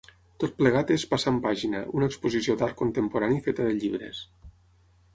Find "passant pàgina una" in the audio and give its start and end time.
1.11-2.09